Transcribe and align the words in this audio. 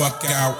fuck 0.00 0.24
out. 0.30 0.59